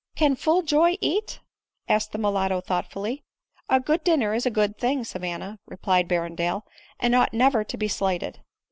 "Can 0.15 0.35
full 0.35 0.63
joy 0.63 0.95
eat?" 0.99 1.41
asked 1.87 2.11
the 2.11 2.17
mulatto 2.17 2.59
thoughtfully." 2.59 3.23
A 3.69 3.79
good 3.79 4.03
dinner 4.03 4.33
is 4.33 4.47
a 4.47 4.49
good 4.49 4.79
thing, 4.79 5.03
Savanna*" 5.03 5.59
replied 5.67 6.07
Berrendale," 6.07 6.63
and 6.99 7.13
ought 7.13 7.35
never 7.35 7.63
to 7.63 7.77
be 7.77 7.87
slighted." 7.87 8.39